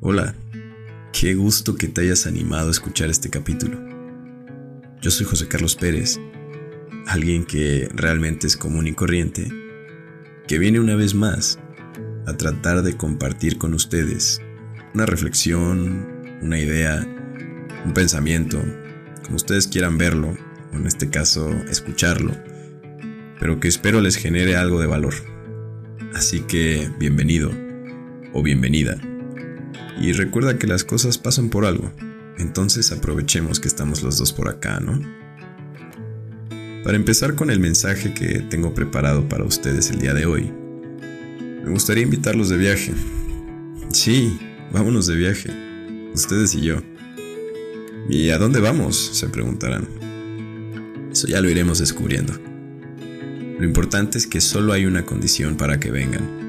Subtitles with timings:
[0.00, 0.36] Hola,
[1.12, 3.76] qué gusto que te hayas animado a escuchar este capítulo.
[5.00, 6.20] Yo soy José Carlos Pérez,
[7.08, 9.48] alguien que realmente es común y corriente,
[10.46, 11.58] que viene una vez más
[12.26, 14.40] a tratar de compartir con ustedes
[14.94, 17.04] una reflexión, una idea,
[17.84, 18.62] un pensamiento,
[19.24, 20.36] como ustedes quieran verlo,
[20.72, 22.32] o en este caso escucharlo,
[23.40, 25.14] pero que espero les genere algo de valor.
[26.14, 27.50] Así que bienvenido
[28.34, 28.98] o bienvenida.
[29.98, 31.90] Y recuerda que las cosas pasan por algo,
[32.36, 35.00] entonces aprovechemos que estamos los dos por acá, ¿no?
[36.82, 40.52] Para empezar con el mensaje que tengo preparado para ustedes el día de hoy,
[41.64, 42.92] me gustaría invitarlos de viaje.
[43.90, 44.38] Sí,
[44.70, 45.50] vámonos de viaje,
[46.12, 46.76] ustedes y yo.
[48.10, 48.96] ¿Y a dónde vamos?
[49.14, 49.88] se preguntarán.
[51.10, 52.34] Eso ya lo iremos descubriendo.
[53.58, 56.43] Lo importante es que solo hay una condición para que vengan.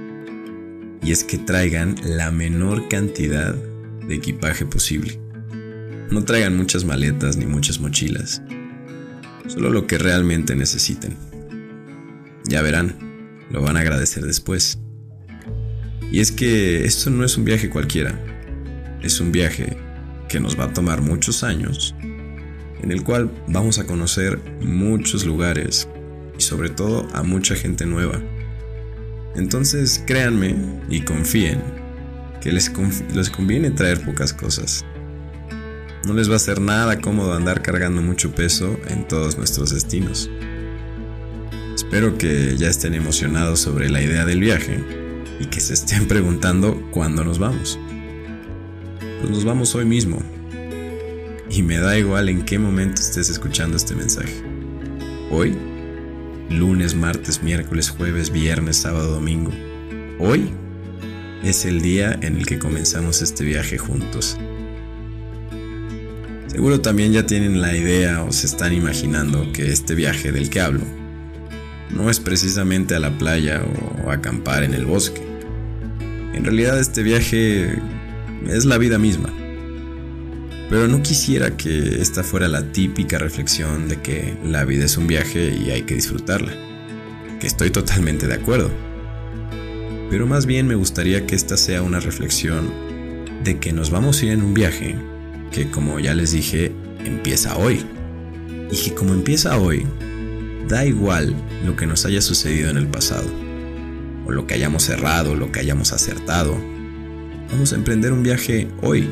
[1.03, 5.19] Y es que traigan la menor cantidad de equipaje posible.
[6.11, 8.41] No traigan muchas maletas ni muchas mochilas.
[9.47, 11.15] Solo lo que realmente necesiten.
[12.47, 12.95] Ya verán,
[13.49, 14.79] lo van a agradecer después.
[16.11, 18.19] Y es que esto no es un viaje cualquiera.
[19.01, 19.77] Es un viaje
[20.29, 25.87] que nos va a tomar muchos años, en el cual vamos a conocer muchos lugares
[26.37, 28.21] y sobre todo a mucha gente nueva.
[29.35, 30.55] Entonces créanme
[30.89, 31.61] y confíen
[32.41, 32.71] que les,
[33.13, 34.85] les conviene traer pocas cosas.
[36.05, 40.29] No les va a ser nada cómodo andar cargando mucho peso en todos nuestros destinos.
[41.73, 44.83] Espero que ya estén emocionados sobre la idea del viaje
[45.39, 47.79] y que se estén preguntando cuándo nos vamos.
[49.19, 50.19] Pues nos vamos hoy mismo.
[51.49, 54.33] Y me da igual en qué momento estés escuchando este mensaje.
[55.31, 55.57] Hoy
[56.49, 59.51] lunes, martes, miércoles, jueves, viernes, sábado, domingo.
[60.19, 60.49] Hoy
[61.43, 64.37] es el día en el que comenzamos este viaje juntos.
[66.47, 70.61] Seguro también ya tienen la idea o se están imaginando que este viaje del que
[70.61, 70.85] hablo
[71.93, 73.61] no es precisamente a la playa
[74.05, 75.21] o acampar en el bosque.
[76.33, 77.79] En realidad este viaje
[78.47, 79.29] es la vida misma.
[80.69, 85.07] Pero no quisiera que esta fuera la típica reflexión de que la vida es un
[85.07, 86.51] viaje y hay que disfrutarla.
[87.39, 88.71] Que estoy totalmente de acuerdo.
[90.09, 92.71] Pero más bien me gustaría que esta sea una reflexión
[93.43, 94.95] de que nos vamos a ir en un viaje
[95.51, 96.71] que como ya les dije,
[97.05, 97.85] empieza hoy.
[98.71, 99.85] Y que como empieza hoy,
[100.67, 103.27] da igual lo que nos haya sucedido en el pasado,
[104.25, 106.57] o lo que hayamos errado, lo que hayamos acertado.
[107.51, 109.07] Vamos a emprender un viaje hoy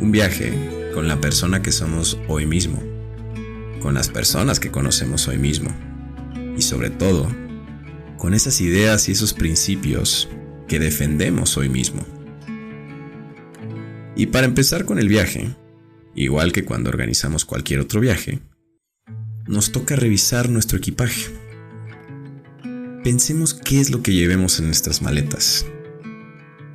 [0.00, 2.82] un viaje con la persona que somos hoy mismo,
[3.80, 5.70] con las personas que conocemos hoy mismo
[6.56, 7.28] y sobre todo
[8.16, 10.28] con esas ideas y esos principios
[10.66, 12.04] que defendemos hoy mismo.
[14.16, 15.54] Y para empezar con el viaje,
[16.14, 18.40] igual que cuando organizamos cualquier otro viaje,
[19.46, 21.26] nos toca revisar nuestro equipaje.
[23.04, 25.64] Pensemos qué es lo que llevemos en nuestras maletas,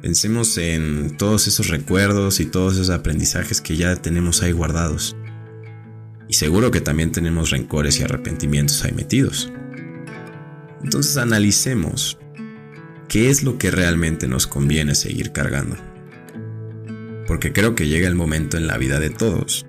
[0.04, 5.16] Pensemos en todos esos recuerdos y todos esos aprendizajes que ya tenemos ahí guardados.
[6.28, 9.50] Y seguro que también tenemos rencores y arrepentimientos ahí metidos.
[10.84, 12.18] Entonces analicemos
[13.08, 15.78] qué es lo que realmente nos conviene seguir cargando.
[17.26, 19.66] Porque creo que llega el momento en la vida de todos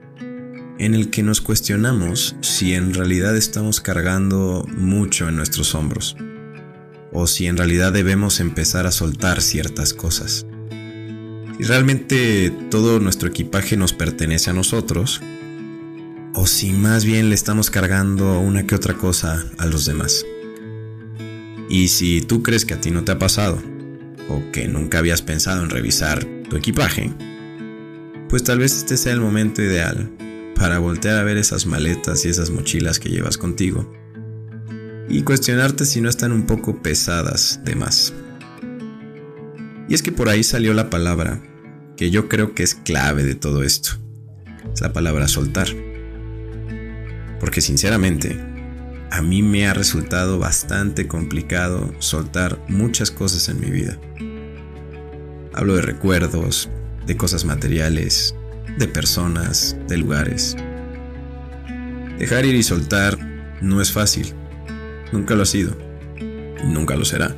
[0.80, 6.16] en el que nos cuestionamos si en realidad estamos cargando mucho en nuestros hombros
[7.14, 10.46] o si en realidad debemos empezar a soltar ciertas cosas.
[11.56, 15.22] Si realmente todo nuestro equipaje nos pertenece a nosotros,
[16.34, 20.26] o si más bien le estamos cargando una que otra cosa a los demás.
[21.70, 23.62] Y si tú crees que a ti no te ha pasado,
[24.28, 27.12] o que nunca habías pensado en revisar tu equipaje,
[28.28, 30.10] pues tal vez este sea el momento ideal
[30.56, 33.88] para voltear a ver esas maletas y esas mochilas que llevas contigo
[35.08, 38.12] y cuestionarte si no están un poco pesadas de más.
[39.88, 41.40] Y es que por ahí salió la palabra
[41.96, 43.90] que yo creo que es clave de todo esto.
[44.72, 45.68] Es la palabra soltar.
[47.38, 48.40] Porque sinceramente,
[49.10, 53.98] a mí me ha resultado bastante complicado soltar muchas cosas en mi vida.
[55.52, 56.70] Hablo de recuerdos,
[57.06, 58.34] de cosas materiales,
[58.78, 60.56] de personas, de lugares.
[62.18, 63.18] Dejar ir y soltar
[63.60, 64.34] no es fácil
[65.12, 65.76] Nunca lo ha sido.
[66.18, 67.34] Y nunca lo será.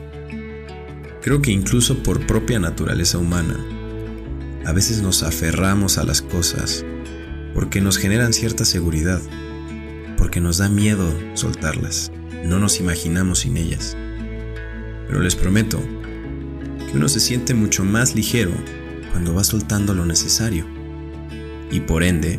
[1.22, 3.56] Creo que incluso por propia naturaleza humana,
[4.64, 6.84] a veces nos aferramos a las cosas
[7.52, 9.20] porque nos generan cierta seguridad,
[10.16, 12.12] porque nos da miedo soltarlas,
[12.44, 13.96] no nos imaginamos sin ellas.
[15.08, 18.52] Pero les prometo que uno se siente mucho más ligero
[19.10, 20.66] cuando va soltando lo necesario.
[21.70, 22.38] Y por ende,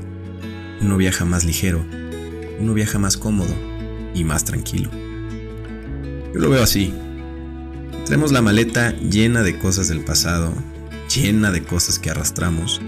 [0.80, 1.84] uno viaja más ligero,
[2.60, 3.54] uno viaja más cómodo
[4.14, 4.92] y más tranquilo.
[6.38, 6.94] Yo lo veo así.
[8.06, 10.54] Tenemos la maleta llena de cosas del pasado,
[11.12, 12.80] llena de cosas que arrastramos.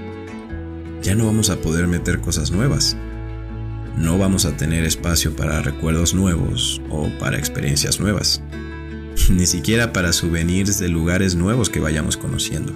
[1.02, 2.96] Ya no vamos a poder meter cosas nuevas.
[3.98, 8.44] No vamos a tener espacio para recuerdos nuevos o para experiencias nuevas.
[9.32, 12.72] Ni siquiera para souvenirs de lugares nuevos que vayamos conociendo.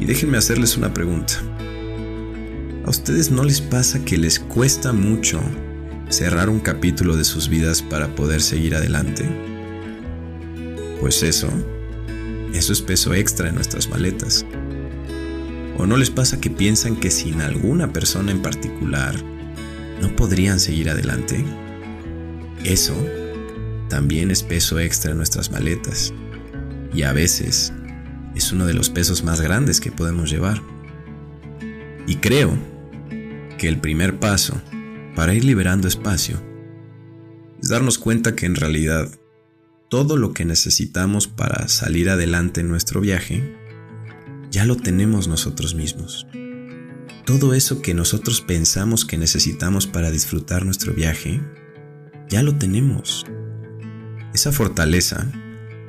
[0.00, 1.34] Y déjenme hacerles una pregunta.
[2.86, 5.42] ¿A ustedes no les pasa que les cuesta mucho
[6.14, 9.28] cerrar un capítulo de sus vidas para poder seguir adelante?
[11.00, 11.48] Pues eso,
[12.52, 14.46] eso es peso extra en nuestras maletas.
[15.76, 19.16] ¿O no les pasa que piensan que sin alguna persona en particular
[20.00, 21.44] no podrían seguir adelante?
[22.62, 22.94] Eso
[23.88, 26.14] también es peso extra en nuestras maletas.
[26.94, 27.72] Y a veces
[28.36, 30.62] es uno de los pesos más grandes que podemos llevar.
[32.06, 32.56] Y creo
[33.58, 34.62] que el primer paso
[35.14, 36.42] para ir liberando espacio
[37.60, 39.08] es darnos cuenta que en realidad
[39.88, 43.56] todo lo que necesitamos para salir adelante en nuestro viaje
[44.50, 46.26] ya lo tenemos nosotros mismos.
[47.24, 51.40] Todo eso que nosotros pensamos que necesitamos para disfrutar nuestro viaje,
[52.28, 53.24] ya lo tenemos.
[54.34, 55.32] Esa fortaleza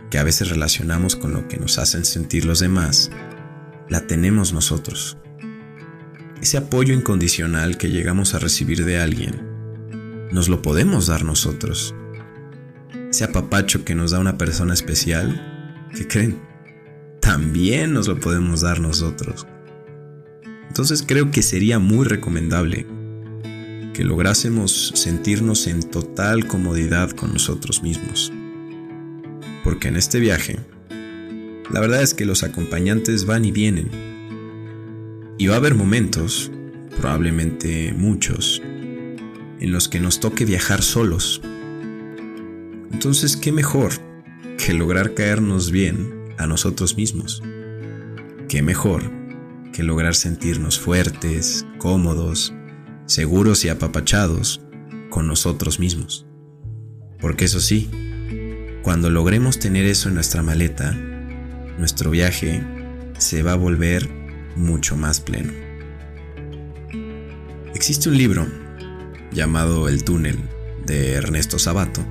[0.10, 3.12] que a veces relacionamos con lo que nos hacen sentir los demás,
[3.90, 5.18] la tenemos nosotros
[6.46, 9.42] ese apoyo incondicional que llegamos a recibir de alguien,
[10.32, 11.96] nos lo podemos dar nosotros.
[13.10, 16.40] Ese apapacho que nos da una persona especial, ¿qué creen?
[17.20, 19.48] También nos lo podemos dar nosotros.
[20.68, 22.86] Entonces creo que sería muy recomendable
[23.96, 28.32] que lográsemos sentirnos en total comodidad con nosotros mismos.
[29.64, 30.60] Porque en este viaje,
[31.72, 34.15] la verdad es que los acompañantes van y vienen
[35.38, 36.52] y va a haber momentos,
[36.98, 41.42] probablemente muchos, en los que nos toque viajar solos.
[42.92, 43.92] Entonces, ¿qué mejor
[44.58, 47.44] que lograr caernos bien a nosotros mismos?
[48.48, 49.04] ¿Qué mejor
[49.74, 52.54] que lograr sentirnos fuertes, cómodos,
[53.06, 54.62] seguros y apapachados
[55.10, 56.26] con nosotros mismos?
[57.20, 57.90] Porque eso sí,
[58.84, 60.94] cuando logremos tener eso en nuestra maleta,
[61.78, 62.64] nuestro viaje
[63.18, 64.25] se va a volver
[64.56, 65.52] mucho más pleno.
[67.74, 68.48] Existe un libro
[69.32, 70.38] llamado El túnel
[70.86, 72.06] de Ernesto Sabato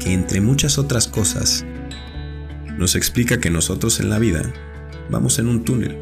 [0.00, 1.64] que entre muchas otras cosas
[2.78, 4.42] nos explica que nosotros en la vida
[5.10, 5.98] vamos en un túnel.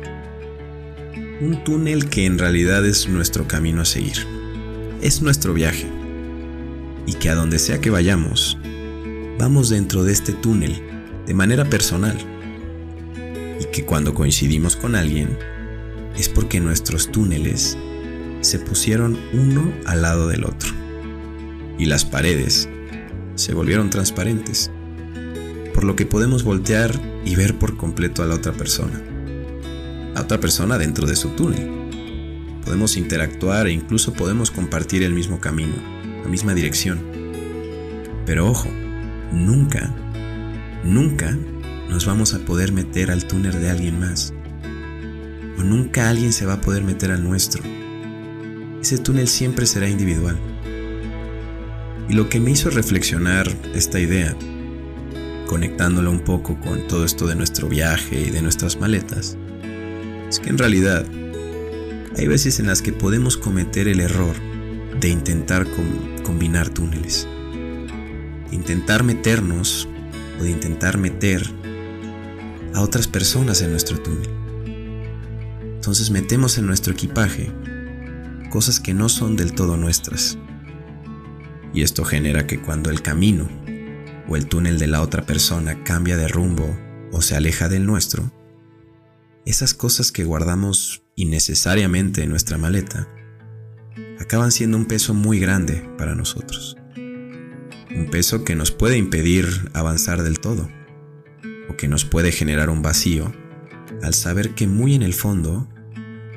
[1.40, 4.26] Un túnel que en realidad es nuestro camino a seguir.
[5.02, 5.86] Es nuestro viaje.
[7.06, 8.58] Y que a donde sea que vayamos,
[9.38, 10.80] vamos dentro de este túnel
[11.26, 12.16] de manera personal
[13.60, 15.36] y que cuando coincidimos con alguien
[16.16, 17.76] es porque nuestros túneles
[18.40, 20.70] se pusieron uno al lado del otro
[21.78, 22.68] y las paredes
[23.34, 24.70] se volvieron transparentes,
[25.72, 29.00] por lo que podemos voltear y ver por completo a la otra persona,
[30.16, 31.70] a otra persona dentro de su túnel.
[32.64, 35.74] Podemos interactuar e incluso podemos compartir el mismo camino,
[36.22, 36.98] la misma dirección.
[38.26, 38.68] Pero ojo,
[39.32, 39.94] nunca,
[40.84, 41.38] nunca
[41.88, 44.34] nos vamos a poder meter al túnel de alguien más.
[45.58, 47.62] O nunca alguien se va a poder meter al nuestro.
[48.80, 50.38] Ese túnel siempre será individual.
[52.08, 54.34] Y lo que me hizo reflexionar esta idea,
[55.46, 59.36] conectándolo un poco con todo esto de nuestro viaje y de nuestras maletas,
[60.28, 61.04] es que en realidad
[62.16, 64.34] hay veces en las que podemos cometer el error
[65.00, 65.66] de intentar
[66.22, 67.26] combinar túneles.
[68.50, 69.88] Intentar meternos
[70.40, 71.42] o de intentar meter
[72.78, 74.30] a otras personas en nuestro túnel.
[75.74, 77.52] Entonces metemos en nuestro equipaje
[78.50, 80.38] cosas que no son del todo nuestras.
[81.74, 83.48] Y esto genera que cuando el camino
[84.28, 86.78] o el túnel de la otra persona cambia de rumbo
[87.10, 88.30] o se aleja del nuestro,
[89.44, 93.08] esas cosas que guardamos innecesariamente en nuestra maleta
[94.20, 96.76] acaban siendo un peso muy grande para nosotros.
[96.96, 100.77] Un peso que nos puede impedir avanzar del todo
[101.78, 103.32] que nos puede generar un vacío
[104.02, 105.66] al saber que muy en el fondo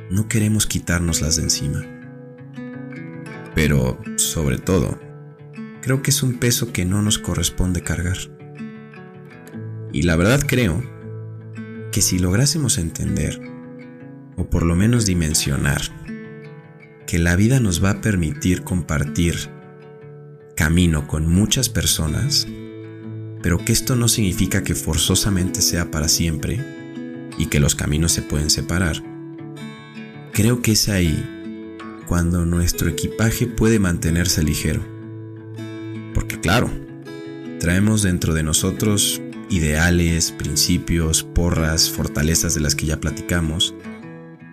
[0.09, 1.85] no queremos quitárnoslas de encima.
[3.53, 4.97] Pero, sobre todo,
[5.81, 8.17] creo que es un peso que no nos corresponde cargar.
[9.91, 10.81] Y la verdad creo
[11.91, 13.41] que si lográsemos entender,
[14.37, 15.81] o por lo menos dimensionar,
[17.05, 19.35] que la vida nos va a permitir compartir
[20.55, 22.47] camino con muchas personas,
[23.41, 26.63] pero que esto no significa que forzosamente sea para siempre
[27.37, 29.03] y que los caminos se pueden separar.
[30.33, 31.25] Creo que es ahí
[32.07, 34.85] cuando nuestro equipaje puede mantenerse ligero.
[36.13, 36.69] Porque claro,
[37.59, 43.75] traemos dentro de nosotros ideales, principios, porras, fortalezas de las que ya platicamos.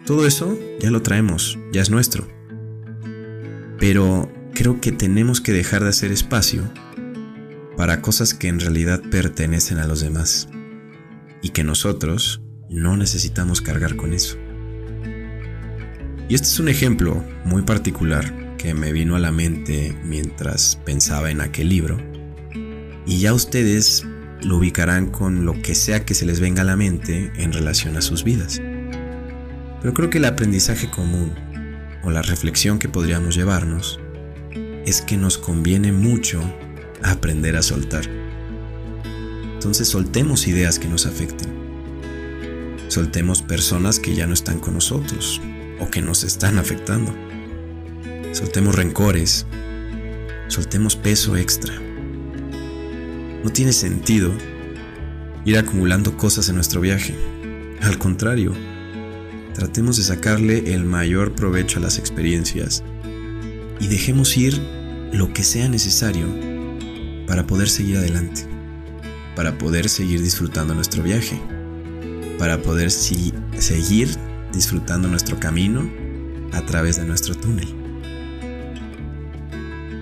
[0.05, 2.27] Todo eso ya lo traemos, ya es nuestro.
[3.79, 6.63] Pero creo que tenemos que dejar de hacer espacio
[7.79, 10.49] para cosas que en realidad pertenecen a los demás
[11.43, 14.37] y que nosotros no necesitamos cargar con eso.
[16.29, 21.31] Y este es un ejemplo muy particular que me vino a la mente mientras pensaba
[21.31, 21.97] en aquel libro.
[23.07, 24.05] Y ya ustedes
[24.43, 27.97] lo ubicarán con lo que sea que se les venga a la mente en relación
[27.97, 28.61] a sus vidas.
[29.81, 31.33] Pero creo que el aprendizaje común
[32.03, 34.01] o la reflexión que podríamos llevarnos
[34.85, 36.43] es que nos conviene mucho
[37.03, 38.05] aprender a soltar.
[39.55, 41.49] Entonces soltemos ideas que nos afecten.
[42.89, 45.41] Soltemos personas que ya no están con nosotros
[45.81, 47.15] o que nos están afectando.
[48.33, 49.47] Soltemos rencores.
[50.49, 51.75] Soltemos peso extra.
[53.45, 54.33] No tiene sentido
[55.45, 57.15] ir acumulando cosas en nuestro viaje.
[57.83, 58.55] Al contrario,
[59.55, 62.83] tratemos de sacarle el mayor provecho a las experiencias
[63.81, 64.61] y dejemos ir
[65.13, 66.48] lo que sea necesario
[67.29, 68.47] para poder seguir adelante,
[69.37, 71.41] para poder seguir disfrutando nuestro viaje,
[72.39, 74.09] para poder seguir
[74.53, 75.89] disfrutando nuestro camino
[76.53, 77.69] a través de nuestro túnel.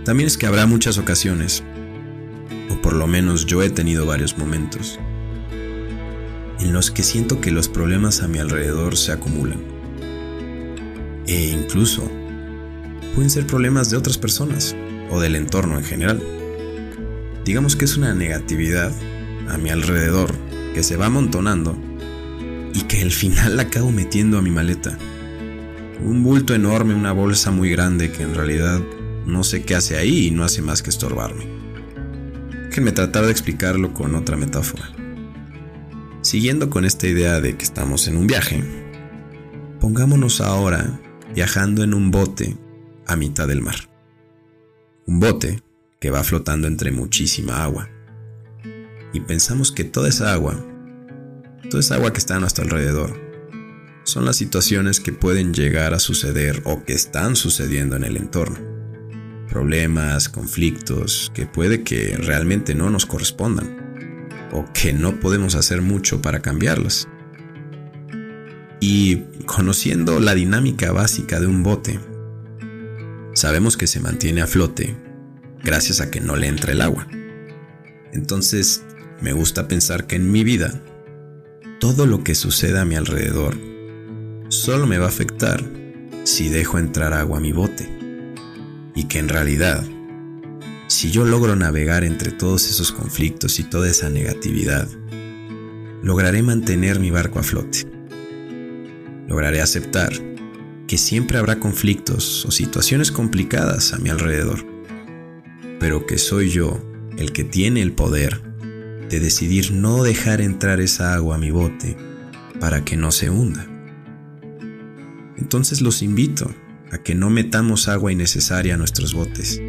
[0.04, 1.64] También es que habrá muchas ocasiones,
[2.70, 5.00] o por lo menos yo he tenido varios momentos,
[6.60, 9.60] en los que siento que los problemas a mi alrededor se acumulan.
[11.26, 12.08] E incluso
[13.16, 14.76] pueden ser problemas de otras personas
[15.10, 16.35] o del entorno en general.
[17.46, 18.92] Digamos que es una negatividad
[19.48, 20.34] a mi alrededor
[20.74, 21.78] que se va amontonando
[22.74, 24.98] y que al final la acabo metiendo a mi maleta.
[26.02, 28.80] Un bulto enorme, una bolsa muy grande que en realidad
[29.26, 31.46] no sé qué hace ahí y no hace más que estorbarme.
[32.68, 34.90] Déjenme tratar de explicarlo con otra metáfora.
[36.22, 38.60] Siguiendo con esta idea de que estamos en un viaje,
[39.78, 41.00] pongámonos ahora
[41.32, 42.56] viajando en un bote
[43.06, 43.76] a mitad del mar.
[45.06, 45.62] Un bote
[46.00, 47.88] que va flotando entre muchísima agua.
[49.12, 50.62] Y pensamos que toda esa agua
[51.68, 53.20] toda esa agua que está a nuestro alrededor,
[54.04, 58.58] son las situaciones que pueden llegar a suceder o que están sucediendo en el entorno.
[59.48, 66.22] Problemas, conflictos que puede que realmente no nos correspondan o que no podemos hacer mucho
[66.22, 67.08] para cambiarlas.
[68.80, 71.98] Y conociendo la dinámica básica de un bote,
[73.34, 74.94] sabemos que se mantiene a flote
[75.62, 77.06] gracias a que no le entra el agua.
[78.12, 78.82] Entonces,
[79.20, 80.80] me gusta pensar que en mi vida
[81.80, 83.56] todo lo que suceda a mi alrededor
[84.48, 85.62] solo me va a afectar
[86.24, 87.88] si dejo entrar agua a mi bote.
[88.94, 89.84] Y que en realidad,
[90.88, 94.88] si yo logro navegar entre todos esos conflictos y toda esa negatividad,
[96.02, 97.86] lograré mantener mi barco a flote.
[99.28, 100.12] Lograré aceptar
[100.86, 104.64] que siempre habrá conflictos o situaciones complicadas a mi alrededor,
[105.78, 106.80] pero que soy yo
[107.18, 108.42] el que tiene el poder
[109.08, 111.96] de decidir no dejar entrar esa agua a mi bote
[112.60, 113.66] para que no se hunda.
[115.36, 116.50] Entonces los invito
[116.90, 119.60] a que no metamos agua innecesaria a nuestros botes.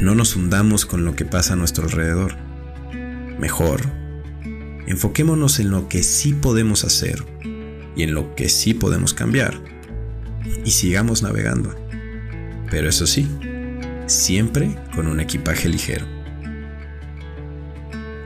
[0.00, 2.36] No nos hundamos con lo que pasa a nuestro alrededor.
[3.40, 3.80] Mejor,
[4.86, 7.24] enfoquémonos en lo que sí podemos hacer
[7.96, 9.60] y en lo que sí podemos cambiar.
[10.64, 11.74] Y sigamos navegando.
[12.70, 13.26] Pero eso sí,
[14.08, 16.06] siempre con un equipaje ligero.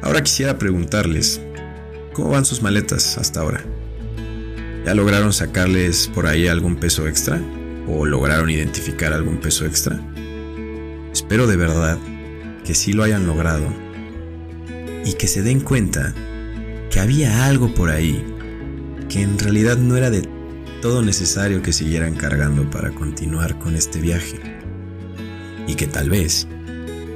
[0.00, 1.40] Ahora quisiera preguntarles,
[2.12, 3.64] ¿cómo van sus maletas hasta ahora?
[4.84, 7.40] ¿Ya lograron sacarles por ahí algún peso extra?
[7.88, 10.00] ¿O lograron identificar algún peso extra?
[11.12, 11.98] Espero de verdad
[12.64, 13.66] que sí lo hayan logrado
[15.04, 16.14] y que se den cuenta
[16.90, 18.24] que había algo por ahí
[19.08, 20.28] que en realidad no era de
[20.80, 24.51] todo necesario que siguieran cargando para continuar con este viaje
[25.66, 26.47] y que tal vez,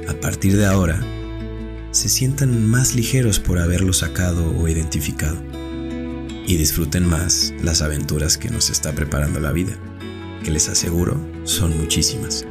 [0.07, 0.99] a partir de ahora,
[1.91, 5.37] se sientan más ligeros por haberlo sacado o identificado
[6.45, 9.73] y disfruten más las aventuras que nos está preparando la vida,
[10.43, 12.45] que les aseguro son muchísimas.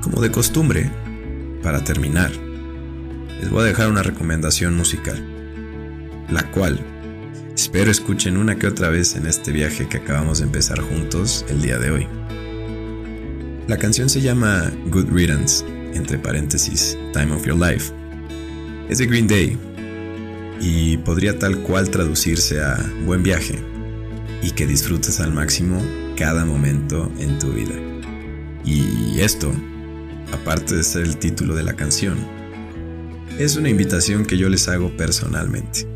[0.00, 0.90] Como de costumbre,
[1.62, 2.30] para terminar,
[3.40, 5.22] les voy a dejar una recomendación musical,
[6.30, 6.80] la cual
[7.54, 11.60] espero escuchen una que otra vez en este viaje que acabamos de empezar juntos el
[11.60, 12.23] día de hoy.
[13.66, 17.94] La canción se llama Good Riddance entre paréntesis, Time of Your Life.
[18.90, 19.58] Es de Green Day
[20.60, 23.58] y podría tal cual traducirse a buen viaje
[24.42, 25.80] y que disfrutes al máximo
[26.14, 27.74] cada momento en tu vida.
[28.66, 29.50] Y esto,
[30.32, 32.18] aparte de ser el título de la canción,
[33.38, 35.88] es una invitación que yo les hago personalmente.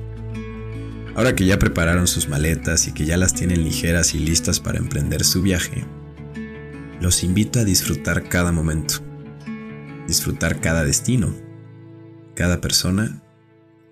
[1.15, 4.79] Ahora que ya prepararon sus maletas y que ya las tienen ligeras y listas para
[4.79, 5.85] emprender su viaje,
[7.01, 8.95] los invito a disfrutar cada momento,
[10.07, 11.35] disfrutar cada destino,
[12.35, 13.23] cada persona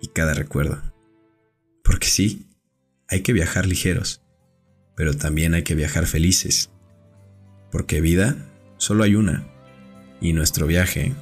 [0.01, 0.81] y cada recuerdo.
[1.83, 2.47] Porque sí,
[3.07, 4.21] hay que viajar ligeros,
[4.95, 6.69] pero también hay que viajar felices.
[7.71, 8.35] Porque vida
[8.77, 9.47] solo hay una,
[10.19, 11.13] y nuestro viaje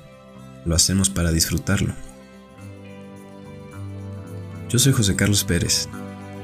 [0.66, 1.94] lo hacemos para disfrutarlo.
[4.70, 5.88] Yo soy José Carlos Pérez,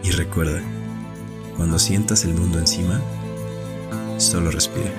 [0.03, 0.61] y recuerda,
[1.57, 3.01] cuando sientas el mundo encima,
[4.17, 4.91] solo respira.